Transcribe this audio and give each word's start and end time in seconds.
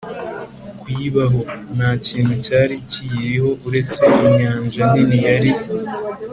kuyibaho. 0.79 1.39
nta 1.75 1.89
kintu 2.07 2.33
cyari 2.45 2.75
kiyiriho 2.91 3.51
uretse 3.67 4.03
inyanja 4.27 4.81
nini 4.93 5.17
yari 5.27 5.51